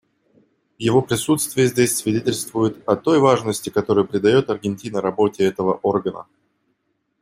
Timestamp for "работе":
4.99-5.43